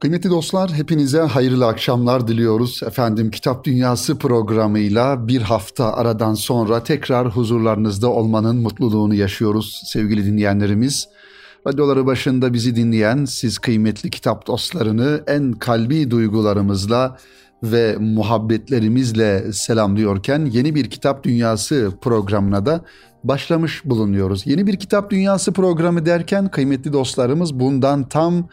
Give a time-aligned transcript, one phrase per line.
[0.00, 2.80] Kıymetli dostlar hepinize hayırlı akşamlar diliyoruz.
[2.86, 11.08] Efendim Kitap Dünyası programıyla bir hafta aradan sonra tekrar huzurlarınızda olmanın mutluluğunu yaşıyoruz sevgili dinleyenlerimiz.
[11.66, 17.16] Radyoları başında bizi dinleyen siz kıymetli kitap dostlarını en kalbi duygularımızla
[17.62, 22.84] ve muhabbetlerimizle selamlıyorken yeni bir Kitap Dünyası programına da
[23.24, 24.46] başlamış bulunuyoruz.
[24.46, 28.48] Yeni bir Kitap Dünyası programı derken kıymetli dostlarımız bundan tam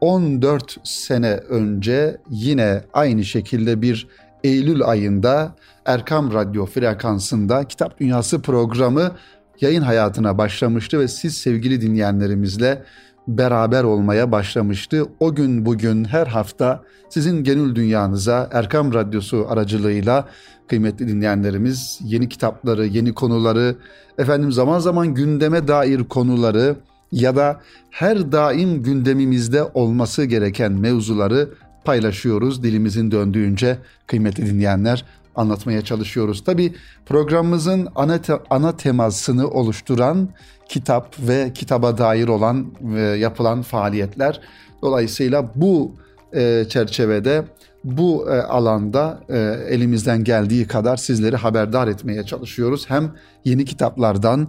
[0.00, 4.06] 14 sene önce yine aynı şekilde bir
[4.44, 9.12] Eylül ayında Erkam Radyo frekansında Kitap Dünyası programı
[9.60, 12.82] yayın hayatına başlamıştı ve siz sevgili dinleyenlerimizle
[13.28, 15.06] beraber olmaya başlamıştı.
[15.20, 20.28] O gün bugün her hafta sizin gönül dünyanıza Erkam Radyosu aracılığıyla
[20.68, 23.76] kıymetli dinleyenlerimiz yeni kitapları, yeni konuları,
[24.18, 26.76] efendim zaman zaman gündeme dair konuları
[27.12, 31.48] ya da her daim gündemimizde olması gereken mevzuları
[31.84, 35.04] paylaşıyoruz dilimizin döndüğünce kıymetli dinleyenler
[35.36, 36.44] anlatmaya çalışıyoruz.
[36.44, 36.74] Tabi
[37.06, 40.28] programımızın ana, te- ana temasını oluşturan
[40.68, 44.40] kitap ve kitaba dair olan ve yapılan faaliyetler.
[44.82, 45.94] Dolayısıyla bu
[46.32, 47.44] e, çerçevede
[47.84, 52.90] bu e, alanda e, elimizden geldiği kadar sizleri haberdar etmeye çalışıyoruz.
[52.90, 53.12] Hem
[53.44, 54.48] yeni kitaplardan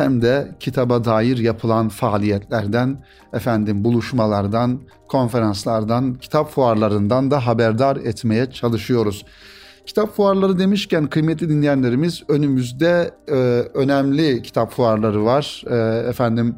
[0.00, 9.24] hem de kitaba dair yapılan faaliyetlerden, efendim buluşmalardan, konferanslardan, kitap fuarlarından da haberdar etmeye çalışıyoruz.
[9.86, 13.34] Kitap fuarları demişken kıymetli dinleyenlerimiz önümüzde e,
[13.74, 15.62] önemli kitap fuarları var.
[15.70, 16.54] E, efendim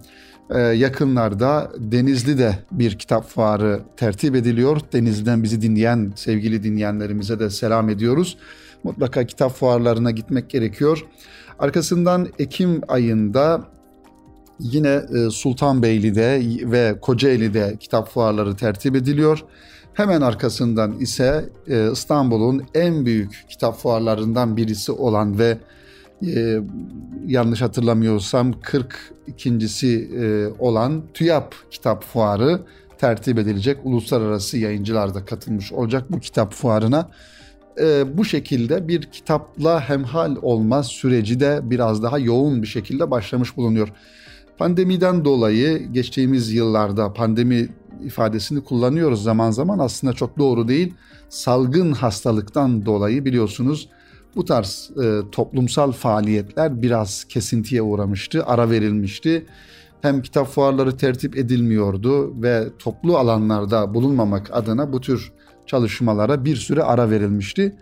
[0.61, 4.81] yakınlarda Denizli'de bir kitap fuarı tertip ediliyor.
[4.93, 8.39] Denizli'den bizi dinleyen sevgili dinleyenlerimize de selam ediyoruz.
[8.85, 11.07] Mutlaka kitap fuarlarına gitmek gerekiyor.
[11.59, 13.65] Arkasından Ekim ayında
[14.59, 19.45] yine e, Sultanbeyli'de ve Kocaeli'de kitap fuarları tertip ediliyor.
[19.95, 25.59] Hemen arkasından ise e, İstanbul'un en büyük kitap fuarlarından birisi olan ve
[26.27, 26.61] e,
[27.27, 30.11] yanlış hatırlamıyorsam 42.si
[30.59, 32.61] olan TÜYAP Kitap Fuarı
[33.03, 33.79] tertip edilecek.
[33.85, 37.11] Uluslararası yayıncılar da katılmış olacak bu kitap fuarına
[37.81, 43.57] e, bu şekilde bir kitapla hemhal olma süreci de biraz daha yoğun bir şekilde başlamış
[43.57, 43.89] bulunuyor.
[44.59, 47.69] Pandemiden dolayı geçtiğimiz yıllarda pandemi
[48.05, 50.95] ifadesini kullanıyoruz zaman zaman aslında çok doğru değil.
[51.29, 53.89] Salgın hastalıktan dolayı biliyorsunuz
[54.37, 59.47] bu tarz e, toplumsal faaliyetler biraz kesintiye uğramıştı, ara verilmişti.
[60.03, 65.33] Hem kitap fuarları tertip edilmiyordu ve toplu alanlarda bulunmamak adına bu tür
[65.67, 67.77] çalışmalara bir süre ara verilmişti.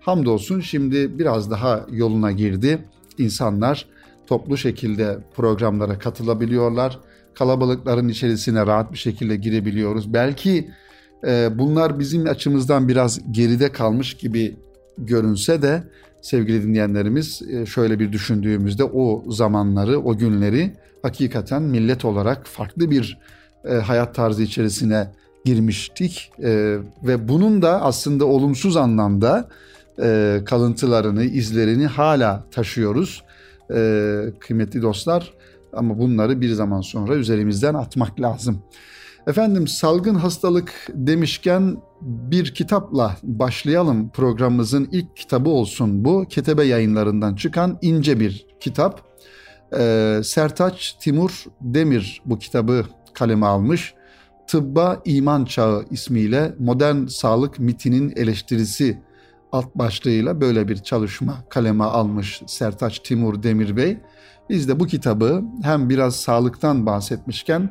[0.00, 2.84] Hamdolsun şimdi biraz daha yoluna girdi.
[3.18, 3.86] İnsanlar
[4.26, 6.98] toplu şekilde programlara katılabiliyorlar.
[7.34, 10.12] Kalabalıkların içerisine rahat bir şekilde girebiliyoruz.
[10.12, 10.70] Belki
[11.26, 14.56] e, bunlar bizim açımızdan biraz geride kalmış gibi
[14.98, 15.82] görünse de
[16.22, 20.72] sevgili dinleyenlerimiz e, şöyle bir düşündüğümüzde o zamanları, o günleri
[21.02, 23.18] hakikaten millet olarak farklı bir
[23.64, 25.08] e, hayat tarzı içerisine
[25.44, 29.48] girmiştik e, ve bunun da aslında olumsuz anlamda
[30.44, 33.24] kalıntılarını, izlerini hala taşıyoruz
[34.40, 35.32] kıymetli dostlar.
[35.72, 38.62] Ama bunları bir zaman sonra üzerimizden atmak lazım.
[39.26, 44.08] Efendim salgın hastalık demişken bir kitapla başlayalım.
[44.08, 46.24] Programımızın ilk kitabı olsun bu.
[46.28, 49.02] Ketebe yayınlarından çıkan ince bir kitap.
[49.78, 53.94] Ee, Sertaç Timur Demir bu kitabı kaleme almış.
[54.46, 58.98] Tıbba İman Çağı ismiyle modern sağlık mitinin eleştirisi
[59.52, 63.98] alt başlığıyla böyle bir çalışma kaleme almış Sertaç Timur Demir Bey.
[64.50, 67.70] Biz de bu kitabı hem biraz sağlıktan bahsetmişken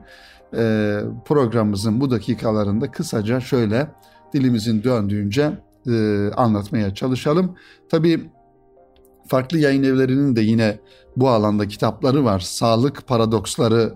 [0.57, 3.87] e, programımızın bu dakikalarında kısaca şöyle
[4.33, 5.51] dilimizin döndüğünce
[5.87, 7.55] e, anlatmaya çalışalım.
[7.89, 8.29] Tabii
[9.27, 10.79] farklı yayın evlerinin de yine
[11.17, 12.39] bu alanda kitapları var.
[12.39, 13.93] Sağlık Paradoksları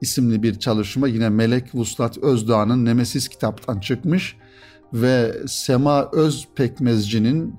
[0.00, 4.36] isimli bir çalışma yine Melek Vuslat Özdağ'ın Nemesis kitaptan çıkmış
[4.92, 7.54] ve Sema Öz Pekmezci'nin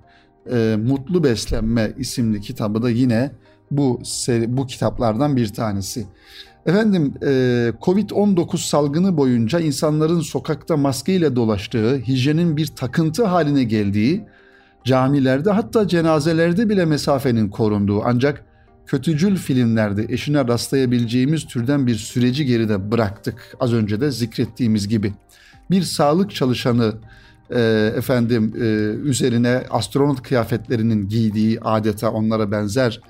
[0.51, 3.31] e, Mutlu Beslenme isimli kitabı da yine
[3.71, 6.07] bu seri, bu kitaplardan bir tanesi.
[6.69, 7.27] Efendim e,
[7.81, 14.25] Covid-19 salgını boyunca insanların sokakta maskeyle dolaştığı, hijyenin bir takıntı haline geldiği,
[14.83, 18.45] camilerde hatta cenazelerde bile mesafenin korunduğu ancak
[18.85, 23.55] kötücül filmlerde eşine rastlayabileceğimiz türden bir süreci geride bıraktık.
[23.59, 25.13] Az önce de zikrettiğimiz gibi.
[25.71, 26.93] Bir sağlık çalışanı
[27.49, 28.65] e, efendim e,
[29.09, 33.01] üzerine astronot kıyafetlerinin giydiği adeta onlara benzer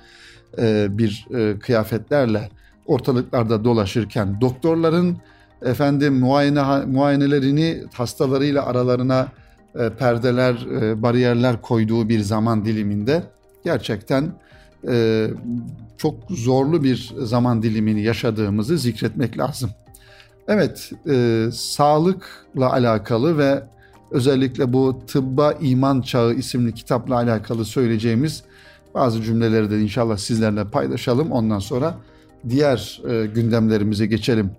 [0.88, 1.26] bir
[1.60, 2.50] kıyafetlerle
[2.90, 5.16] ortalıklarda dolaşırken doktorların
[5.62, 9.28] efendim muayene muayenelerini hastalarıyla aralarına
[9.78, 13.22] e, perdeler, e, bariyerler koyduğu bir zaman diliminde
[13.64, 14.32] gerçekten
[14.88, 15.26] e,
[15.98, 19.70] çok zorlu bir zaman dilimini yaşadığımızı zikretmek lazım.
[20.48, 23.62] Evet, e, sağlıkla alakalı ve
[24.10, 28.42] özellikle bu Tıbba İman Çağı isimli kitapla alakalı söyleyeceğimiz
[28.94, 31.32] bazı cümleleri de inşallah sizlerle paylaşalım.
[31.32, 31.94] Ondan sonra
[32.48, 34.50] diğer e, gündemlerimize geçelim.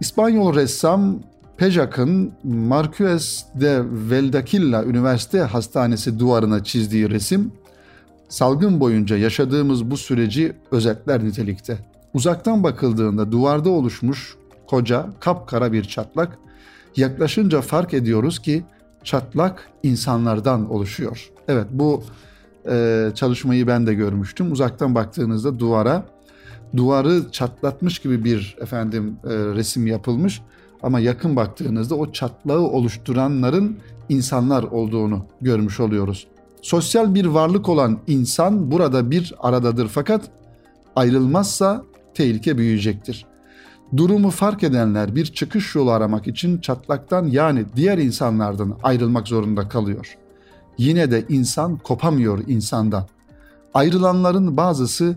[0.00, 1.18] İspanyol ressam
[1.56, 7.52] Pejac'ın Marquez de Valdequilla Üniversite Hastanesi duvarına çizdiği resim
[8.28, 11.78] salgın boyunca yaşadığımız bu süreci özetler nitelikte.
[12.14, 14.36] Uzaktan bakıldığında duvarda oluşmuş
[14.66, 16.38] koca kapkara bir çatlak
[16.96, 18.64] yaklaşınca fark ediyoruz ki
[19.04, 21.30] çatlak insanlardan oluşuyor.
[21.48, 22.02] Evet bu
[22.70, 24.52] e, çalışmayı ben de görmüştüm.
[24.52, 26.06] Uzaktan baktığınızda duvara
[26.76, 30.42] duvarı çatlatmış gibi bir efendim e, resim yapılmış
[30.82, 33.78] ama yakın baktığınızda o çatlağı oluşturanların
[34.08, 36.26] insanlar olduğunu görmüş oluyoruz.
[36.62, 40.30] Sosyal bir varlık olan insan burada bir aradadır fakat
[40.96, 41.82] ayrılmazsa
[42.14, 43.26] tehlike büyüyecektir.
[43.96, 50.16] Durumu fark edenler bir çıkış yolu aramak için çatlaktan yani diğer insanlardan ayrılmak zorunda kalıyor.
[50.78, 53.06] Yine de insan kopamıyor insandan.
[53.74, 55.16] Ayrılanların bazısı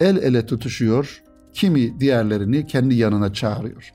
[0.00, 1.22] el ele tutuşuyor,
[1.52, 3.92] kimi diğerlerini kendi yanına çağırıyor.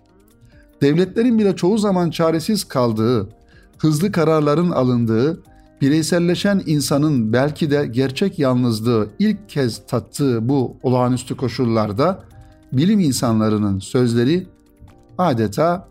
[0.82, 3.30] Devletlerin bile çoğu zaman çaresiz kaldığı,
[3.78, 5.44] hızlı kararların alındığı,
[5.82, 12.24] bireyselleşen insanın belki de gerçek yalnızlığı ilk kez tattığı bu olağanüstü koşullarda
[12.74, 14.48] bilim insanlarının sözleri
[15.18, 15.88] adeta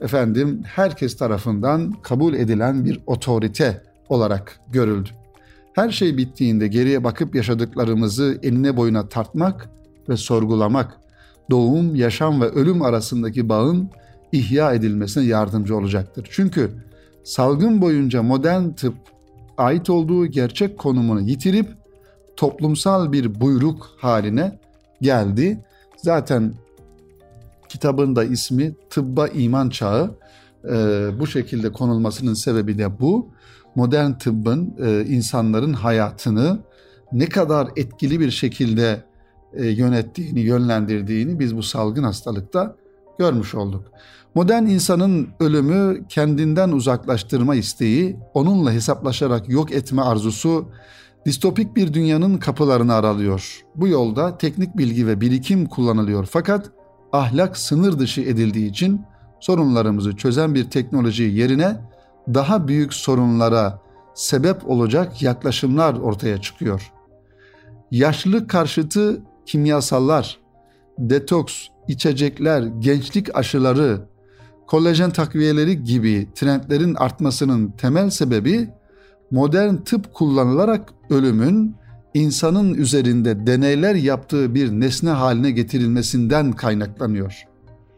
[0.00, 5.10] efendim herkes tarafından kabul edilen bir otorite olarak görüldü.
[5.74, 9.70] Her şey bittiğinde geriye bakıp yaşadıklarımızı enine boyuna tartmak
[10.08, 11.00] ve sorgulamak,
[11.50, 13.90] doğum, yaşam ve ölüm arasındaki bağın
[14.32, 16.28] ihya edilmesine yardımcı olacaktır.
[16.30, 16.70] Çünkü
[17.24, 18.94] salgın boyunca modern tıp
[19.58, 21.68] ait olduğu gerçek konumunu yitirip
[22.36, 24.58] toplumsal bir buyruk haline
[25.00, 25.64] geldi.
[25.96, 26.54] Zaten
[27.68, 30.14] kitabın da ismi Tıbba İman Çağı.
[30.70, 33.28] Ee, bu şekilde konulmasının sebebi de bu
[33.74, 36.58] modern tıbbın e, insanların hayatını
[37.12, 39.04] ne kadar etkili bir şekilde
[39.52, 42.76] e, yönettiğini, yönlendirdiğini biz bu salgın hastalıkta
[43.18, 43.84] görmüş olduk.
[44.34, 50.68] Modern insanın ölümü kendinden uzaklaştırma isteği, onunla hesaplaşarak yok etme arzusu
[51.26, 53.64] distopik bir dünyanın kapılarını aralıyor.
[53.76, 56.70] Bu yolda teknik bilgi ve birikim kullanılıyor fakat
[57.12, 59.00] ahlak sınır dışı edildiği için
[59.44, 61.76] sorunlarımızı çözen bir teknoloji yerine
[62.34, 63.80] daha büyük sorunlara
[64.14, 66.92] sebep olacak yaklaşımlar ortaya çıkıyor.
[67.90, 70.38] Yaşlılık karşıtı kimyasallar,
[70.98, 74.00] detoks, içecekler, gençlik aşıları,
[74.66, 78.68] kolajen takviyeleri gibi trendlerin artmasının temel sebebi
[79.30, 81.76] modern tıp kullanılarak ölümün
[82.14, 87.44] insanın üzerinde deneyler yaptığı bir nesne haline getirilmesinden kaynaklanıyor.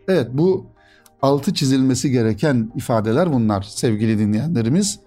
[0.08, 0.75] Evet bu
[1.22, 5.00] altı çizilmesi gereken ifadeler bunlar sevgili dinleyenlerimiz.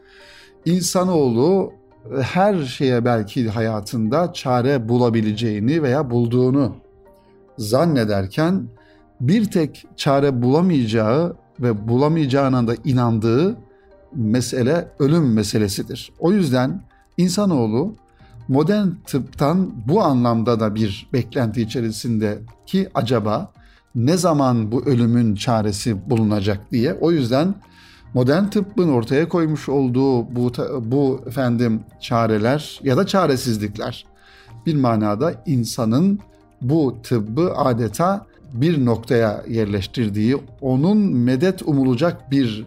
[0.65, 1.73] İnsanoğlu
[2.21, 6.75] her şeye belki hayatında çare bulabileceğini veya bulduğunu
[7.57, 8.67] zannederken
[9.21, 13.57] bir tek çare bulamayacağı ve bulamayacağına da inandığı
[14.15, 16.11] mesele ölüm meselesidir.
[16.19, 16.81] O yüzden
[17.17, 17.95] insanoğlu
[18.47, 23.51] modern tıptan bu anlamda da bir beklenti içerisinde ki acaba
[23.95, 26.93] ne zaman bu ölümün çaresi bulunacak diye.
[26.93, 27.55] O yüzden
[28.13, 34.05] modern tıbbın ortaya koymuş olduğu bu bu efendim çareler ya da çaresizlikler
[34.65, 36.19] bir manada insanın
[36.61, 42.65] bu tıbbı adeta bir noktaya yerleştirdiği, onun medet umulacak bir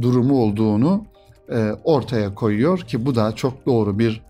[0.00, 1.04] durumu olduğunu
[1.52, 4.22] e, ortaya koyuyor ki bu da çok doğru bir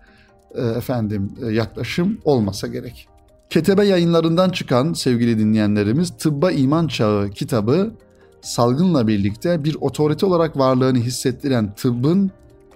[0.55, 3.07] e, efendim e, yaklaşım olmasa gerek.
[3.51, 7.91] Ketebe yayınlarından çıkan sevgili dinleyenlerimiz Tıbba İman Çağı kitabı
[8.41, 12.31] salgınla birlikte bir otorite olarak varlığını hissettiren tıbbın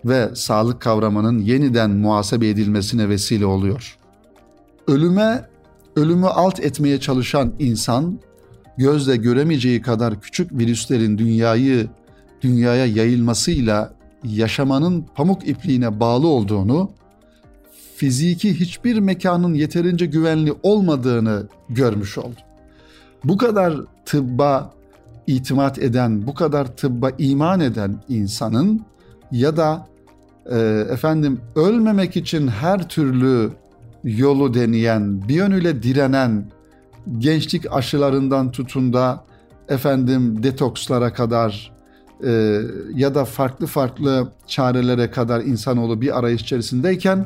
[0.05, 3.97] ve sağlık kavramının yeniden muhasebe edilmesine vesile oluyor.
[4.87, 5.45] Ölüme,
[5.95, 8.19] ölümü alt etmeye çalışan insan
[8.77, 11.87] gözle göremeyeceği kadar küçük virüslerin dünyayı
[12.41, 16.89] dünyaya yayılmasıyla yaşamanın pamuk ipliğine bağlı olduğunu
[17.95, 22.39] fiziki hiçbir mekanın yeterince güvenli olmadığını görmüş oldu.
[23.23, 23.73] Bu kadar
[24.05, 24.73] tıbba
[25.27, 28.85] itimat eden, bu kadar tıbba iman eden insanın
[29.31, 29.87] ya da
[30.51, 30.57] e,
[30.91, 33.51] efendim ölmemek için her türlü
[34.03, 36.45] yolu deneyen, bir yönüyle direnen,
[37.17, 39.23] gençlik aşılarından tutun da
[39.69, 41.71] efendim detokslara kadar
[42.23, 42.61] e,
[42.95, 47.25] ya da farklı farklı çarelere kadar insanoğlu bir arayış içerisindeyken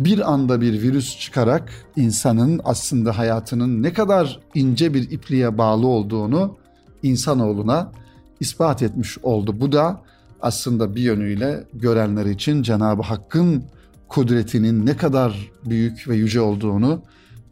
[0.00, 6.56] bir anda bir virüs çıkarak insanın aslında hayatının ne kadar ince bir ipliğe bağlı olduğunu
[7.02, 7.92] insanoğluna
[8.40, 9.60] ispat etmiş oldu.
[9.60, 10.02] Bu da
[10.42, 13.64] aslında bir yönüyle görenler için Cenab-ı Hakk'ın
[14.08, 17.02] kudretinin ne kadar büyük ve yüce olduğunu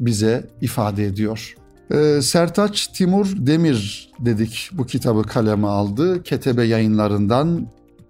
[0.01, 1.55] bize ifade ediyor.
[1.91, 6.23] Ee, Sertaç Timur Demir dedik bu kitabı kaleme aldı.
[6.23, 7.67] Ketebe yayınlarından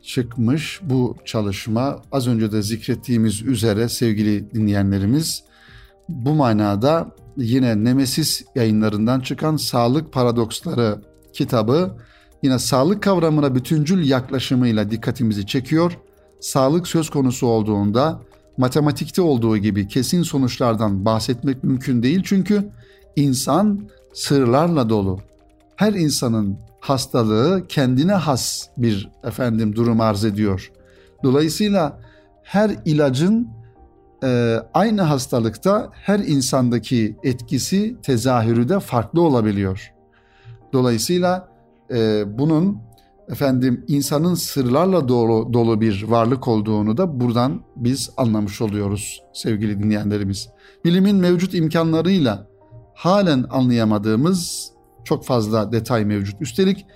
[0.09, 2.03] çıkmış bu çalışma.
[2.13, 5.43] Az önce de zikrettiğimiz üzere sevgili dinleyenlerimiz
[6.09, 11.97] bu manada yine Nemesis yayınlarından çıkan Sağlık Paradoksları kitabı
[12.43, 15.99] yine sağlık kavramına bütüncül yaklaşımıyla dikkatimizi çekiyor.
[16.41, 18.21] Sağlık söz konusu olduğunda
[18.57, 22.71] matematikte olduğu gibi kesin sonuçlardan bahsetmek mümkün değil çünkü
[23.17, 25.21] insan sırlarla dolu.
[25.77, 30.73] Her insanın hastalığı kendine has bir efendim durum arz ediyor.
[31.25, 31.99] Dolayısıyla
[32.43, 33.49] her ilacın
[34.25, 39.93] e, aynı hastalıkta her insandaki etkisi tezahürü de farklı olabiliyor.
[40.73, 41.49] Dolayısıyla
[41.91, 42.79] e, bunun
[43.29, 50.49] efendim insanın sırlarla dolu, dolu bir varlık olduğunu da buradan biz anlamış oluyoruz sevgili dinleyenlerimiz.
[50.85, 52.47] Bilimin mevcut imkanlarıyla
[52.95, 54.73] halen anlayamadığımız
[55.09, 56.43] çok fazla detay mevcut.
[56.43, 56.87] Üstelik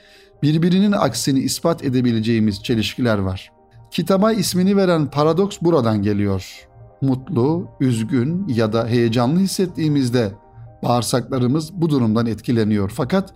[0.42, 3.52] birbirinin aksini ispat edebileceğimiz çelişkiler var.
[3.90, 6.68] Kitaba ismini veren paradoks buradan geliyor.
[7.02, 10.32] Mutlu, üzgün ya da heyecanlı hissettiğimizde
[10.82, 12.92] bağırsaklarımız bu durumdan etkileniyor.
[12.94, 13.34] Fakat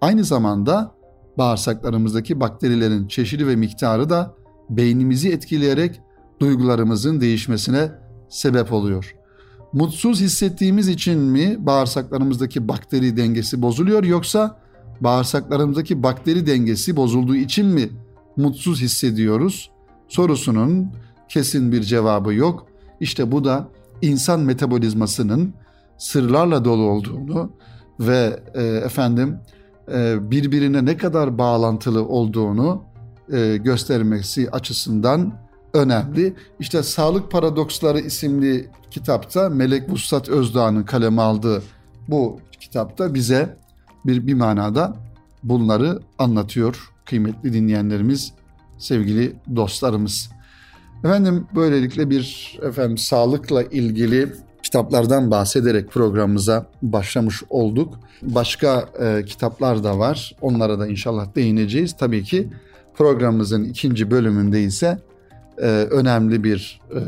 [0.00, 0.92] aynı zamanda
[1.38, 4.34] bağırsaklarımızdaki bakterilerin çeşidi ve miktarı da
[4.70, 6.00] beynimizi etkileyerek
[6.40, 7.92] duygularımızın değişmesine
[8.28, 9.19] sebep oluyor.
[9.72, 14.58] Mutsuz hissettiğimiz için mi bağırsaklarımızdaki bakteri dengesi bozuluyor yoksa
[15.00, 17.88] bağırsaklarımızdaki bakteri dengesi bozulduğu için mi
[18.36, 19.70] mutsuz hissediyoruz?
[20.08, 20.92] Sorusunun
[21.28, 22.66] kesin bir cevabı yok.
[23.00, 23.68] İşte bu da
[24.02, 25.54] insan metabolizmasının
[25.98, 27.52] sırlarla dolu olduğunu
[28.00, 29.38] ve e, efendim
[29.92, 32.82] e, birbirine ne kadar bağlantılı olduğunu
[33.32, 35.32] e, göstermesi açısından
[35.74, 36.34] önemli.
[36.60, 41.62] İşte Sağlık Paradoksları isimli kitapta Melek Vuslat Özdağ'ın kaleme aldığı
[42.08, 43.56] bu kitapta bize
[44.06, 44.96] bir, bir manada
[45.42, 48.32] bunları anlatıyor kıymetli dinleyenlerimiz,
[48.78, 50.30] sevgili dostlarımız.
[51.04, 57.94] Efendim böylelikle bir efendim sağlıkla ilgili kitaplardan bahsederek programımıza başlamış olduk.
[58.22, 60.36] Başka e, kitaplar da var.
[60.40, 61.96] Onlara da inşallah değineceğiz.
[61.98, 62.48] Tabii ki
[62.94, 64.98] programımızın ikinci bölümünde ise
[65.60, 67.00] e, önemli bir e,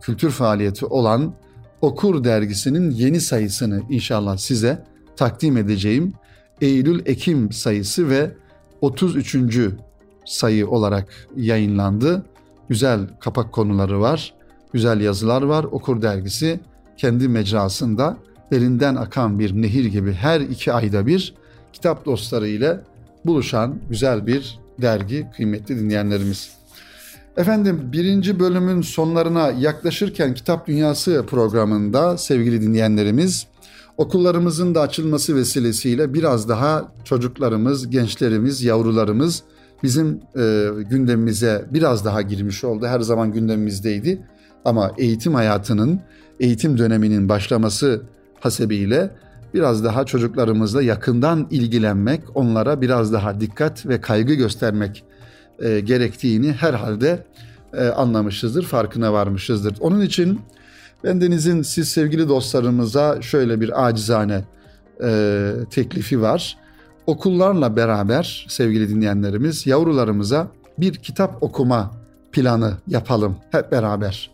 [0.00, 1.34] kültür faaliyeti olan
[1.80, 4.84] Okur dergisinin yeni sayısını inşallah size
[5.16, 6.12] takdim edeceğim.
[6.60, 8.30] Eylül-Ekim sayısı ve
[8.80, 9.36] 33.
[10.24, 12.26] sayı olarak yayınlandı.
[12.68, 14.34] Güzel kapak konuları var,
[14.72, 15.64] güzel yazılar var.
[15.64, 16.60] Okur dergisi
[16.96, 18.16] kendi mecrasında
[18.52, 21.34] elinden akan bir nehir gibi her iki ayda bir
[21.72, 22.80] kitap dostları ile
[23.26, 26.57] buluşan güzel bir dergi kıymetli dinleyenlerimiz.
[27.38, 33.46] Efendim birinci bölümün sonlarına yaklaşırken Kitap Dünyası programında sevgili dinleyenlerimiz
[33.96, 39.42] okullarımızın da açılması vesilesiyle biraz daha çocuklarımız, gençlerimiz, yavrularımız
[39.82, 42.86] bizim e, gündemimize biraz daha girmiş oldu.
[42.86, 44.22] Her zaman gündemimizdeydi
[44.64, 46.00] ama eğitim hayatının,
[46.40, 48.02] eğitim döneminin başlaması
[48.40, 49.10] hasebiyle
[49.54, 55.04] biraz daha çocuklarımızla yakından ilgilenmek, onlara biraz daha dikkat ve kaygı göstermek
[55.62, 57.24] e, gerektiğini herhalde
[57.74, 59.76] e, anlamışızdır, farkına varmışızdır.
[59.80, 60.40] Onun için
[61.04, 64.44] bendenizin siz sevgili dostlarımıza şöyle bir acizane
[65.02, 66.56] e, teklifi var.
[67.06, 70.48] Okullarla beraber sevgili dinleyenlerimiz yavrularımıza
[70.78, 71.90] bir kitap okuma
[72.32, 74.30] planı yapalım hep beraber.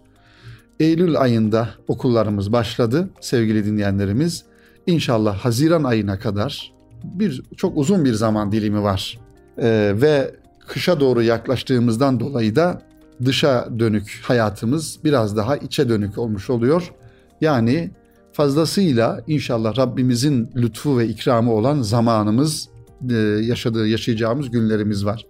[0.80, 4.44] Eylül ayında okullarımız başladı sevgili dinleyenlerimiz.
[4.86, 6.72] İnşallah Haziran ayına kadar
[7.04, 9.18] bir çok uzun bir zaman dilimi var.
[9.58, 10.34] Ee, ve
[10.66, 12.82] kışa doğru yaklaştığımızdan dolayı da
[13.24, 16.92] dışa dönük hayatımız biraz daha içe dönük olmuş oluyor.
[17.40, 17.90] Yani
[18.32, 22.68] fazlasıyla inşallah Rabbimizin lütfu ve ikramı olan zamanımız,
[23.10, 25.26] e, yaşadığı, yaşayacağımız günlerimiz var.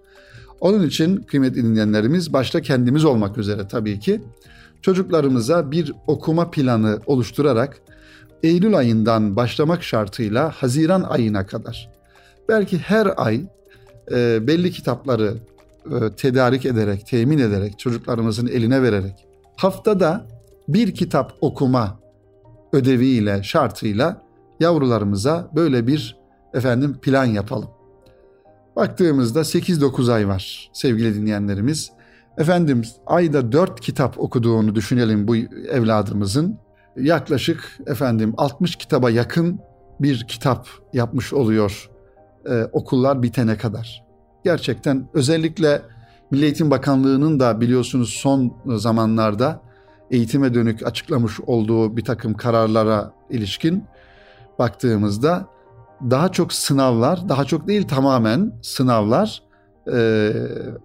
[0.59, 4.21] Onun için kıymetli dinleyenlerimiz başta kendimiz olmak üzere tabii ki
[4.81, 7.81] çocuklarımıza bir okuma planı oluşturarak
[8.43, 11.89] Eylül ayından başlamak şartıyla Haziran ayına kadar
[12.49, 13.41] belki her ay
[14.11, 15.37] e, belli kitapları
[15.85, 20.27] e, tedarik ederek, temin ederek, çocuklarımızın eline vererek haftada
[20.67, 21.99] bir kitap okuma
[22.73, 24.21] ödeviyle, şartıyla
[24.59, 26.17] yavrularımıza böyle bir
[26.53, 27.69] efendim plan yapalım.
[28.75, 31.91] Baktığımızda 8-9 ay var sevgili dinleyenlerimiz.
[32.37, 35.35] Efendim ayda 4 kitap okuduğunu düşünelim bu
[35.71, 36.57] evladımızın.
[36.97, 39.59] Yaklaşık efendim 60 kitaba yakın
[39.99, 41.89] bir kitap yapmış oluyor
[42.49, 44.05] e, okullar bitene kadar.
[44.43, 45.81] Gerçekten özellikle
[46.31, 49.61] Milli Eğitim Bakanlığı'nın da biliyorsunuz son zamanlarda
[50.11, 53.83] eğitime dönük açıklamış olduğu bir takım kararlara ilişkin
[54.59, 55.45] baktığımızda
[56.01, 59.43] daha çok sınavlar, daha çok değil tamamen sınavlar
[59.93, 60.31] e,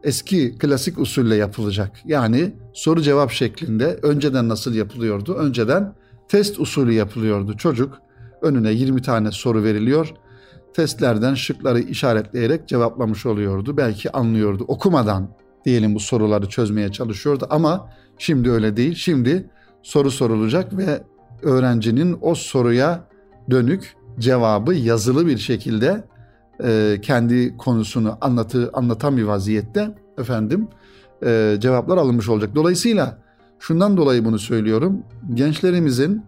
[0.04, 1.90] eski klasik usulle yapılacak.
[2.04, 5.34] Yani soru cevap şeklinde önceden nasıl yapılıyordu?
[5.34, 5.94] Önceden
[6.28, 7.56] test usulü yapılıyordu.
[7.56, 7.98] Çocuk
[8.42, 10.14] önüne 20 tane soru veriliyor.
[10.74, 13.76] Testlerden şıkları işaretleyerek cevaplamış oluyordu.
[13.76, 14.64] Belki anlıyordu.
[14.68, 15.28] Okumadan
[15.64, 18.94] diyelim bu soruları çözmeye çalışıyordu ama şimdi öyle değil.
[18.94, 19.50] Şimdi
[19.82, 21.02] soru sorulacak ve
[21.42, 23.04] öğrencinin o soruya
[23.50, 26.04] dönük cevabı yazılı bir şekilde
[26.64, 30.68] e, kendi konusunu anlatı anlatan bir vaziyette efendim
[31.24, 32.50] e, cevaplar alınmış olacak.
[32.54, 33.18] Dolayısıyla
[33.58, 35.02] şundan dolayı bunu söylüyorum.
[35.34, 36.22] Gençlerimizin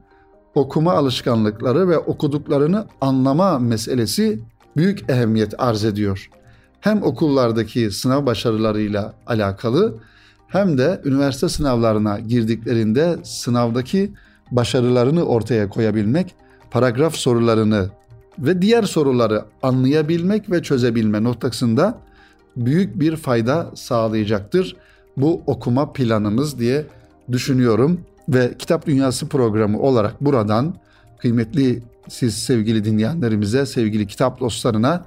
[0.55, 4.41] okuma alışkanlıkları ve okuduklarını anlama meselesi
[4.77, 6.31] büyük ehemmiyet arz ediyor.
[6.81, 9.95] Hem okullardaki sınav başarılarıyla alakalı
[10.49, 14.13] hem de üniversite sınavlarına girdiklerinde sınavdaki
[14.51, 16.35] başarılarını ortaya koyabilmek,
[16.71, 17.91] paragraf sorularını
[18.39, 21.99] ve diğer soruları anlayabilmek ve çözebilme noktasında
[22.57, 24.77] büyük bir fayda sağlayacaktır
[25.17, 26.87] bu okuma planımız diye
[27.33, 30.75] düşünüyorum ve Kitap Dünyası programı olarak buradan
[31.19, 35.05] kıymetli siz sevgili dinleyenlerimize, sevgili kitap dostlarına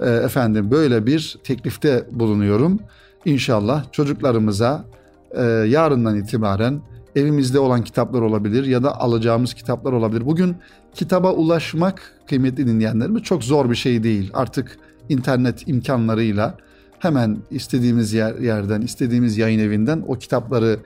[0.00, 2.80] e, efendim böyle bir teklifte bulunuyorum.
[3.24, 4.84] İnşallah çocuklarımıza
[5.30, 6.80] e, yarından itibaren
[7.16, 10.26] evimizde olan kitaplar olabilir ya da alacağımız kitaplar olabilir.
[10.26, 10.56] Bugün
[10.94, 14.30] kitaba ulaşmak kıymetli dinleyenlerimiz çok zor bir şey değil.
[14.34, 16.54] Artık internet imkanlarıyla
[16.98, 20.78] hemen istediğimiz yer, yerden, istediğimiz yayın evinden o kitapları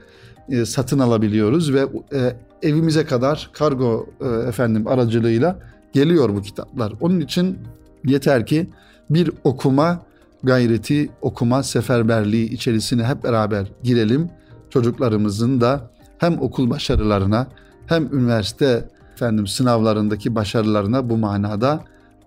[0.49, 5.59] e, satın alabiliyoruz ve e, evimize kadar kargo e, efendim aracılığıyla
[5.93, 6.93] geliyor bu kitaplar.
[7.01, 7.57] Onun için
[8.05, 8.69] yeter ki
[9.09, 10.01] bir okuma
[10.43, 14.29] gayreti, okuma seferberliği içerisine hep beraber girelim.
[14.69, 17.47] Çocuklarımızın da hem okul başarılarına
[17.87, 21.83] hem üniversite efendim sınavlarındaki başarılarına bu manada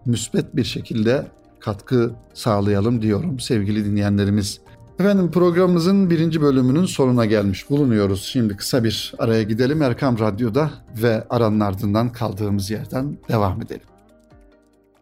[0.07, 1.27] müsbet bir şekilde
[1.61, 4.61] katkı sağlayalım diyorum sevgili dinleyenlerimiz.
[5.00, 8.22] Efendim programımızın birinci bölümünün sonuna gelmiş bulunuyoruz.
[8.33, 10.70] Şimdi kısa bir araya gidelim Erkam Radyo'da
[11.02, 13.87] ve aranın ardından kaldığımız yerden devam edelim.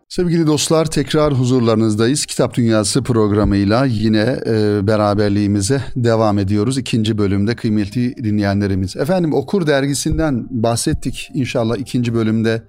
[0.09, 2.27] Sevgili dostlar tekrar huzurlarınızdayız.
[2.27, 6.79] Kitap Dünyası programıyla yine e, beraberliğimize devam ediyoruz.
[6.79, 8.97] İkinci bölümde kıymetli dinleyenlerimiz.
[8.97, 11.31] Efendim Okur Dergisi'nden bahsettik.
[11.35, 12.63] İnşallah ikinci bölümde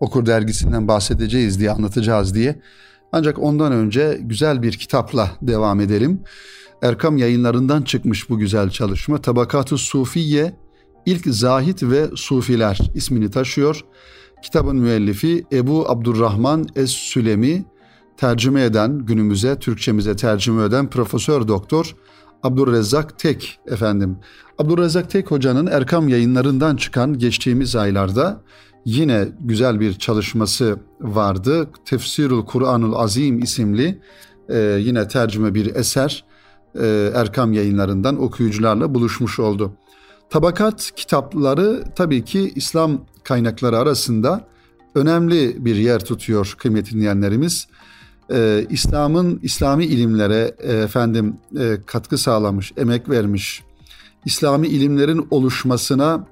[0.00, 2.56] Okur Dergisi'nden bahsedeceğiz diye anlatacağız diye.
[3.12, 6.20] Ancak ondan önce güzel bir kitapla devam edelim.
[6.82, 9.22] Erkam yayınlarından çıkmış bu güzel çalışma.
[9.22, 10.56] Tabakat-ı Sufiye,
[11.06, 13.84] İlk Zahit ve Sufiler ismini taşıyor.
[14.42, 17.64] Kitabın müellifi Ebu Abdurrahman Es-Sülemi,
[18.16, 21.96] tercüme eden, günümüze, Türkçemize tercüme eden Profesör Doktor
[22.42, 24.18] Abdurrezzak Tek efendim.
[24.58, 28.42] Abdurrezzak Tek hocanın Erkam yayınlarından çıkan geçtiğimiz aylarda
[28.84, 31.68] yine güzel bir çalışması vardı.
[31.84, 34.00] Tefsirul Kur'anul Azim isimli
[34.48, 36.24] e, yine tercüme bir eser
[36.74, 39.72] e, Erkam yayınlarından okuyucularla buluşmuş oldu.
[40.30, 44.44] Tabakat kitapları tabii ki İslam kaynakları arasında
[44.94, 47.68] önemli bir yer tutuyor kıymetli dinleyenlerimiz.
[48.32, 53.62] Ee, İslam'ın İslami ilimlere e, efendim e, katkı sağlamış, emek vermiş.
[54.24, 56.26] İslami ilimlerin oluşmasına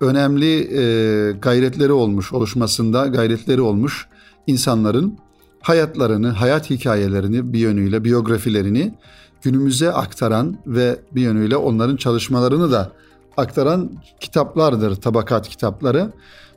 [0.00, 4.06] önemli e, gayretleri olmuş, oluşmasında gayretleri olmuş
[4.46, 5.18] insanların
[5.60, 8.94] hayatlarını, hayat hikayelerini bir yönüyle, biyografilerini
[9.42, 12.92] günümüze aktaran ve bir yönüyle onların çalışmalarını da
[13.36, 16.12] aktaran kitaplardır tabakat kitapları.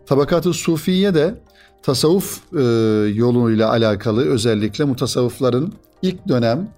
[0.06, 1.41] Tabakat-ı Sufiye de
[1.84, 2.62] tasavvuf e,
[3.13, 6.69] yoluyla alakalı özellikle mutasavvıfların ilk dönem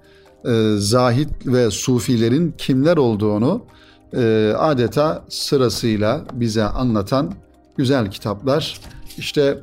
[0.45, 3.65] e, zahit ve sufilerin kimler olduğunu
[4.13, 7.33] e, adeta sırasıyla bize anlatan
[7.77, 8.79] güzel kitaplar.
[9.17, 9.59] İşte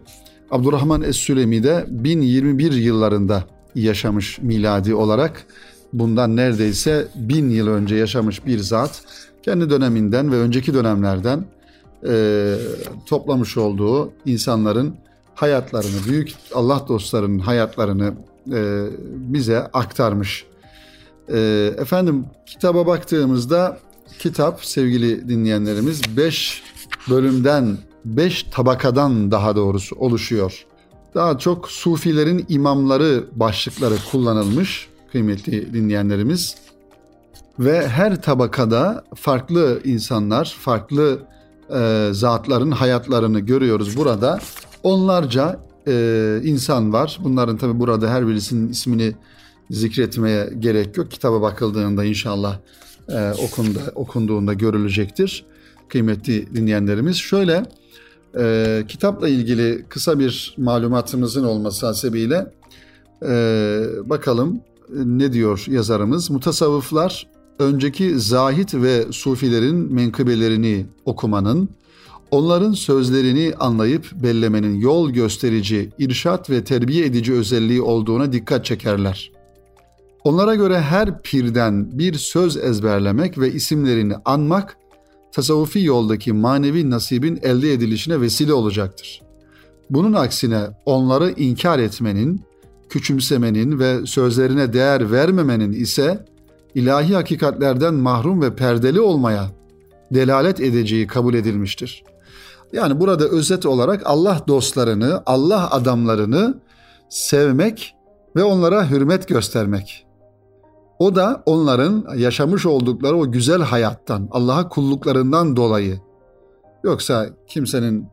[0.51, 5.47] Abdurrahman Es-Sülemi de 1021 yıllarında yaşamış miladi olarak.
[5.93, 9.03] Bundan neredeyse bin yıl önce yaşamış bir zat
[9.43, 11.45] kendi döneminden ve önceki dönemlerden
[12.09, 12.55] e,
[13.07, 14.97] toplamış olduğu insanların
[15.35, 18.15] hayatlarını, büyük Allah dostlarının hayatlarını
[18.53, 20.47] e, bize aktarmış.
[21.29, 21.39] E,
[21.79, 23.79] efendim kitaba baktığımızda
[24.19, 26.63] kitap sevgili dinleyenlerimiz 5
[27.11, 30.67] bölümden, 5 tabakadan daha doğrusu oluşuyor.
[31.15, 36.55] daha çok sufilerin imamları başlıkları kullanılmış kıymetli dinleyenlerimiz.
[37.59, 41.19] Ve her tabakada farklı insanlar, farklı
[41.75, 44.39] e, zatların hayatlarını görüyoruz burada.
[44.83, 47.19] Onlarca e, insan var.
[47.25, 49.13] Bunların tabi burada her birisinin ismini
[49.71, 51.11] zikretmeye gerek yok.
[51.11, 52.59] Kitaba bakıldığında inşallah
[53.09, 55.45] e, okunda, okunduğunda görülecektir.
[55.89, 57.17] Kıymetli dinleyenlerimiz.
[57.17, 57.63] Şöyle
[58.39, 62.47] e, kitapla ilgili kısa bir malumatımızın olması hasebiyle
[63.23, 63.31] e,
[64.05, 64.61] bakalım
[64.95, 66.31] ne diyor yazarımız?
[66.31, 67.29] Mutasavvıflar
[67.59, 71.69] önceki zahit ve sufilerin menkıbelerini okumanın,
[72.31, 79.33] onların sözlerini anlayıp bellemenin yol gösterici, irşat ve terbiye edici özelliği olduğuna dikkat çekerler.
[80.25, 84.77] Onlara göre her pirden bir söz ezberlemek ve isimlerini anmak,
[85.33, 89.23] tasavvufi yoldaki manevi nasibin elde edilişine vesile olacaktır.
[89.91, 92.41] Bunun aksine onları inkar etmenin,
[92.93, 96.25] küçümsemenin ve sözlerine değer vermemenin ise
[96.75, 99.51] ilahi hakikatlerden mahrum ve perdeli olmaya
[100.15, 102.05] delalet edeceği kabul edilmiştir.
[102.73, 106.61] Yani burada özet olarak Allah dostlarını, Allah adamlarını
[107.09, 107.95] sevmek
[108.37, 110.07] ve onlara hürmet göstermek.
[110.99, 116.01] O da onların yaşamış oldukları o güzel hayattan, Allah'a kulluklarından dolayı.
[116.85, 118.07] Yoksa kimsenin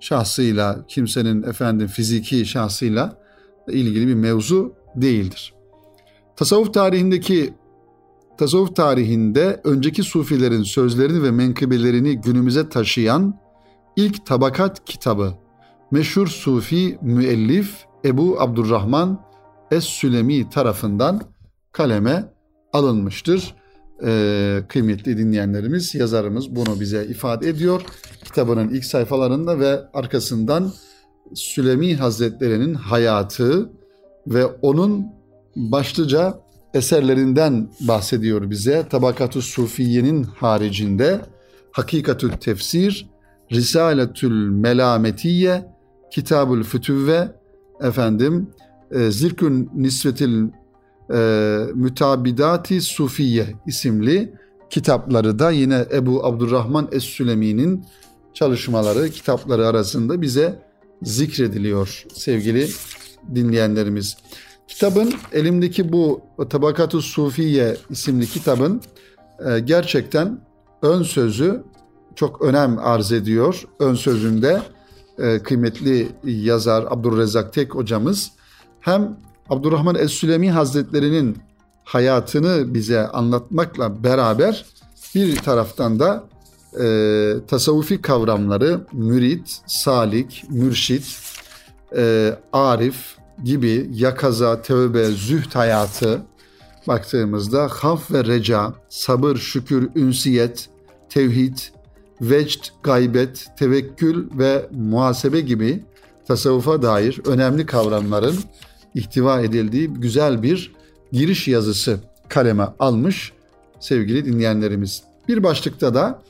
[0.00, 3.20] şahsıyla, kimsenin efendim fiziki şahsıyla
[3.68, 5.54] ilgili bir mevzu değildir.
[6.36, 7.54] Tasavvuf tarihindeki
[8.38, 13.40] tasavvuf tarihinde önceki sufilerin sözlerini ve menkıbelerini günümüze taşıyan
[13.96, 15.34] ilk tabakat kitabı
[15.90, 19.20] meşhur sufi müellif Ebu Abdurrahman
[19.70, 21.20] Es-Sülemi tarafından
[21.72, 22.32] kaleme
[22.72, 23.54] alınmıştır.
[24.04, 27.82] Ee, kıymetli dinleyenlerimiz, yazarımız bunu bize ifade ediyor.
[28.24, 30.72] Kitabının ilk sayfalarında ve arkasından
[31.34, 33.70] Sülemi Hazretleri'nin hayatı
[34.26, 35.06] ve onun
[35.56, 36.40] başlıca
[36.74, 38.86] eserlerinden bahsediyor bize.
[38.90, 41.20] Tabakatü Sufiye'nin haricinde
[41.72, 43.06] Hakikatü Tefsir,
[43.52, 45.64] Risaletül Melametiye,
[46.10, 47.28] Kitabül Fütüvve,
[47.80, 48.50] efendim,
[48.90, 50.48] e, Zirkün Nisvetil
[51.14, 51.18] e,
[51.74, 54.32] Mütabidati Sufiye isimli
[54.70, 57.84] kitapları da yine Ebu Abdurrahman Es-Sülemi'nin
[58.34, 60.69] çalışmaları, kitapları arasında bize
[61.02, 62.68] zikrediliyor sevgili
[63.34, 64.16] dinleyenlerimiz.
[64.68, 68.82] Kitabın elimdeki bu Tabakatu Sufiye isimli kitabın
[69.46, 70.40] e, gerçekten
[70.82, 71.62] ön sözü
[72.14, 73.64] çok önem arz ediyor.
[73.78, 74.62] Ön sözünde
[75.18, 78.30] e, kıymetli yazar Abdurrezzak Tek hocamız
[78.80, 79.16] hem
[79.48, 81.38] Abdurrahman Es-Sülemi Hazretleri'nin
[81.84, 84.64] hayatını bize anlatmakla beraber
[85.14, 86.24] bir taraftan da
[86.80, 91.18] e, tasavvufi kavramları mürit, salik, mürşit,
[91.96, 92.96] e, arif,
[93.44, 96.22] gibi yakaza, tövbe, züht hayatı
[96.88, 100.68] baktığımızda haf ve reca, sabır, şükür, ünsiyet,
[101.08, 101.58] tevhid,
[102.20, 105.84] vecd, gaybet, tevekkül ve muhasebe gibi
[106.28, 108.36] tasavvufa dair önemli kavramların
[108.94, 110.72] ihtiva edildiği güzel bir
[111.12, 113.32] giriş yazısı kaleme almış
[113.80, 115.02] sevgili dinleyenlerimiz.
[115.28, 116.22] Bir başlıkta da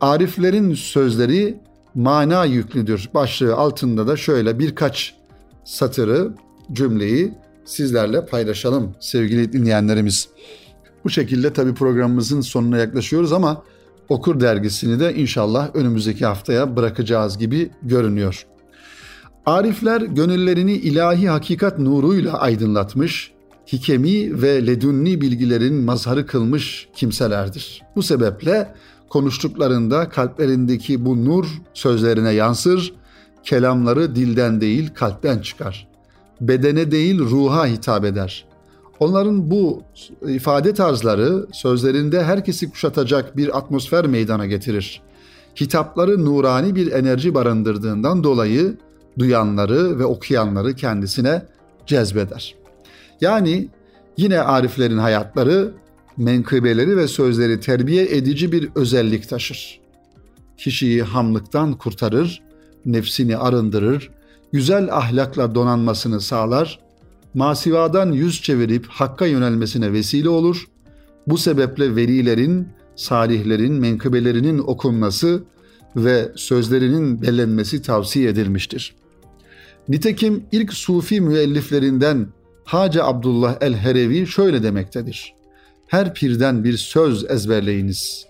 [0.00, 1.60] Ariflerin sözleri
[1.94, 3.10] mana yüklüdür.
[3.14, 5.14] Başlığı altında da şöyle birkaç
[5.64, 6.32] satırı
[6.72, 7.32] cümleyi
[7.64, 10.28] sizlerle paylaşalım sevgili dinleyenlerimiz.
[11.04, 13.62] Bu şekilde tabii programımızın sonuna yaklaşıyoruz ama
[14.10, 18.46] Okur dergisini de inşallah önümüzdeki haftaya bırakacağız gibi görünüyor.
[19.46, 23.32] Arifler gönüllerini ilahi hakikat nuruyla aydınlatmış,
[23.72, 27.82] hikemi ve ledünni bilgilerin mazharı kılmış kimselerdir.
[27.96, 28.74] Bu sebeple
[29.10, 32.92] konuştuklarında kalplerindeki bu nur sözlerine yansır,
[33.42, 35.90] kelamları dilden değil kalpten çıkar
[36.40, 38.44] bedene değil ruha hitap eder.
[39.00, 39.82] Onların bu
[40.28, 45.02] ifade tarzları sözlerinde herkesi kuşatacak bir atmosfer meydana getirir.
[45.60, 48.76] Hitapları nurani bir enerji barındırdığından dolayı
[49.18, 51.42] duyanları ve okuyanları kendisine
[51.86, 52.54] cezbeder.
[53.20, 53.68] Yani
[54.16, 55.72] yine ariflerin hayatları,
[56.20, 59.80] menkıbeleri ve sözleri terbiye edici bir özellik taşır.
[60.56, 62.42] Kişiyi hamlıktan kurtarır,
[62.86, 64.10] nefsini arındırır,
[64.52, 66.78] güzel ahlakla donanmasını sağlar,
[67.34, 70.66] masivadan yüz çevirip hakka yönelmesine vesile olur.
[71.26, 75.42] Bu sebeple velilerin, salihlerin menkıbelerinin okunması
[75.96, 78.94] ve sözlerinin bellenmesi tavsiye edilmiştir.
[79.88, 82.28] Nitekim ilk sufi müelliflerinden
[82.64, 85.39] Hacı Abdullah el-Herevi şöyle demektedir.
[85.90, 88.26] Her pirden bir söz ezberleyiniz.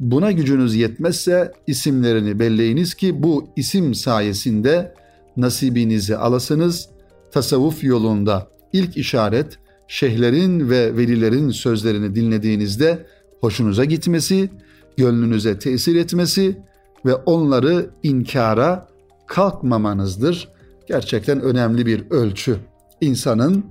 [0.00, 4.94] Buna gücünüz yetmezse isimlerini belleyiniz ki bu isim sayesinde
[5.36, 6.88] nasibinizi alasınız.
[7.32, 13.06] Tasavvuf yolunda ilk işaret şeyhlerin ve velilerin sözlerini dinlediğinizde
[13.40, 14.50] hoşunuza gitmesi,
[14.96, 16.58] gönlünüze tesir etmesi
[17.04, 18.88] ve onları inkara
[19.26, 20.48] kalkmamanızdır.
[20.88, 22.56] Gerçekten önemli bir ölçü.
[23.00, 23.64] İnsanın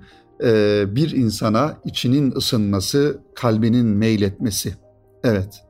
[0.95, 4.73] bir insana içinin ısınması, kalbinin meyletmesi.
[5.23, 5.63] Evet,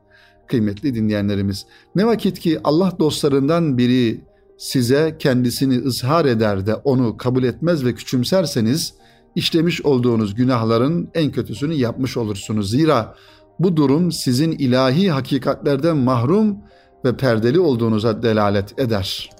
[0.46, 1.66] kıymetli dinleyenlerimiz.
[1.94, 4.20] Ne vakit ki Allah dostlarından biri
[4.58, 8.94] size kendisini ızhar eder de onu kabul etmez ve küçümserseniz,
[9.34, 12.70] işlemiş olduğunuz günahların en kötüsünü yapmış olursunuz.
[12.70, 13.14] Zira
[13.58, 16.58] bu durum sizin ilahi hakikatlerden mahrum
[17.04, 19.30] ve perdeli olduğunuza delalet eder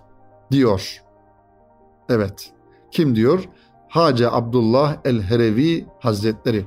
[0.51, 1.03] diyor.
[2.09, 2.53] Evet.
[2.91, 3.45] Kim diyor?
[3.97, 6.65] Hace Abdullah el-Herevi Hazretleri.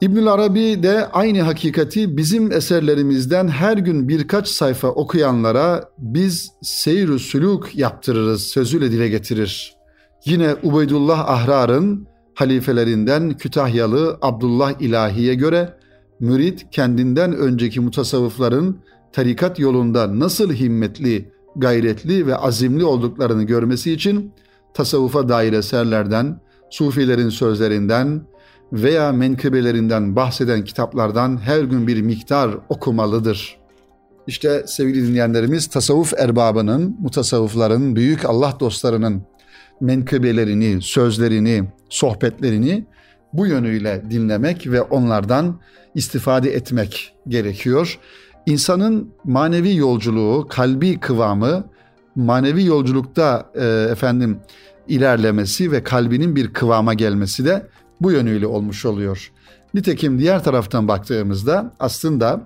[0.00, 7.76] İbnül Arabi de aynı hakikati bizim eserlerimizden her gün birkaç sayfa okuyanlara biz seyr-ü sülük
[7.76, 9.76] yaptırırız sözüyle dile getirir.
[10.24, 15.76] Yine Ubeydullah Ahrar'ın halifelerinden Kütahyalı Abdullah İlahi'ye göre
[16.20, 18.76] mürit kendinden önceki mutasavvıfların
[19.12, 24.32] tarikat yolunda nasıl himmetli, gayretli ve azimli olduklarını görmesi için
[24.74, 28.22] tasavvufa dair eserlerden, sufilerin sözlerinden
[28.72, 33.60] veya menkıbelerinden bahseden kitaplardan her gün bir miktar okumalıdır.
[34.26, 39.22] İşte sevgili dinleyenlerimiz tasavvuf erbabının, mutasavvıfların, büyük Allah dostlarının
[39.80, 42.86] menkıbelerini, sözlerini, sohbetlerini
[43.32, 45.60] bu yönüyle dinlemek ve onlardan
[45.94, 47.98] istifade etmek gerekiyor.
[48.46, 51.64] İnsanın manevi yolculuğu, kalbi kıvamı,
[52.16, 54.38] manevi yolculukta e, efendim
[54.88, 57.66] ilerlemesi ve kalbinin bir kıvama gelmesi de
[58.00, 59.32] bu yönüyle olmuş oluyor.
[59.74, 62.40] Nitekim diğer taraftan baktığımızda aslında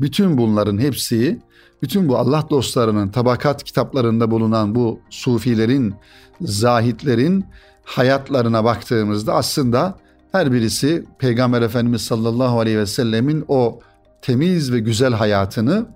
[0.00, 1.40] bütün bunların hepsi,
[1.82, 5.94] bütün bu Allah dostlarının tabakat kitaplarında bulunan bu sufilerin,
[6.40, 7.44] zahitlerin
[7.84, 9.98] hayatlarına baktığımızda aslında
[10.32, 13.80] her birisi Peygamber Efendimiz sallallahu aleyhi ve sellemin o
[14.22, 15.86] temiz ve güzel hayatını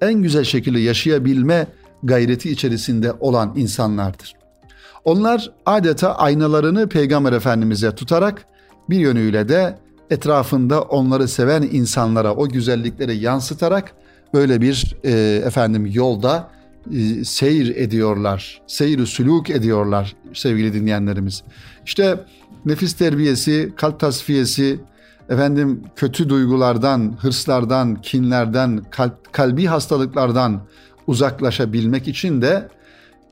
[0.00, 1.66] en güzel şekilde yaşayabilme
[2.02, 4.34] gayreti içerisinde olan insanlardır.
[5.04, 8.46] Onlar adeta aynalarını Peygamber Efendimiz'e tutarak
[8.90, 9.78] bir yönüyle de
[10.10, 13.92] etrafında onları seven insanlara o güzellikleri yansıtarak
[14.34, 16.50] böyle bir e, efendim yolda
[16.94, 18.60] e, seyir ediyorlar.
[18.66, 21.42] Seyir sülük ediyorlar sevgili dinleyenlerimiz.
[21.86, 22.24] İşte
[22.64, 24.80] nefis terbiyesi, kalp tasfiyesi,
[25.28, 30.60] efendim kötü duygulardan, hırslardan, kinlerden, kalp, kalbi hastalıklardan
[31.08, 32.68] uzaklaşabilmek için de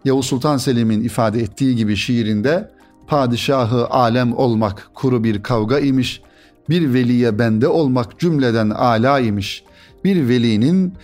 [0.05, 2.71] Yavuz Sultan Selim'in ifade ettiği gibi şiirinde
[3.07, 6.23] padişahı alem olmak kuru bir kavga imiş,
[6.69, 9.65] bir veliye bende olmak cümleden ala imiş.
[10.05, 10.95] Bir velinin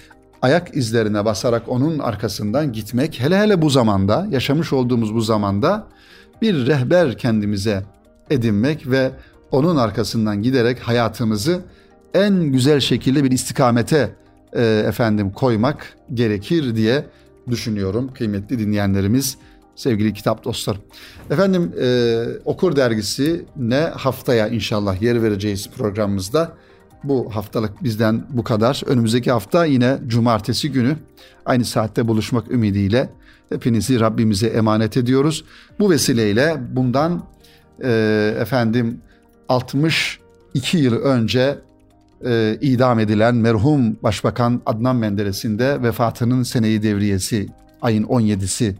[0.42, 5.86] ayak izlerine basarak onun arkasından gitmek hele hele bu zamanda yaşamış olduğumuz bu zamanda
[6.42, 7.82] bir rehber kendimize
[8.30, 9.10] edinmek ve
[9.50, 11.60] onun arkasından giderek hayatımızı
[12.14, 14.21] en güzel şekilde bir istikamete
[14.52, 17.06] e, efendim koymak gerekir diye
[17.50, 19.38] düşünüyorum kıymetli dinleyenlerimiz,
[19.76, 20.76] sevgili kitap dostlar.
[21.30, 26.52] Efendim e, Okur Dergisi ne haftaya inşallah yer vereceğiz programımızda.
[27.04, 28.82] Bu haftalık bizden bu kadar.
[28.86, 30.96] Önümüzdeki hafta yine cumartesi günü
[31.46, 33.10] aynı saatte buluşmak ümidiyle
[33.48, 35.44] hepinizi Rabbimize emanet ediyoruz.
[35.78, 37.22] Bu vesileyle bundan
[37.84, 39.00] e, efendim
[39.48, 41.58] 62 yıl önce
[42.26, 47.48] e, idam edilen merhum Başbakan Adnan Menderes'in de vefatının seneyi devriyesi
[47.82, 48.74] ayın 17'si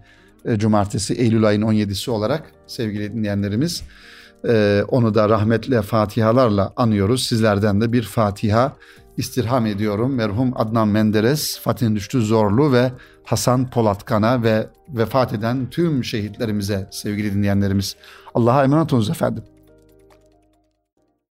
[0.44, 3.82] e, cumartesi Eylül ayın 17'si olarak sevgili dinleyenlerimiz
[4.48, 7.26] e, onu da rahmetle fatihalarla anıyoruz.
[7.26, 8.76] Sizlerden de bir fatiha
[9.16, 10.14] istirham ediyorum.
[10.14, 12.92] Merhum Adnan Menderes, Fatih Düştü Zorlu ve
[13.24, 17.96] Hasan Polatkan'a ve vefat eden tüm şehitlerimize sevgili dinleyenlerimiz.
[18.34, 19.44] Allah'a emanet olunuz efendim.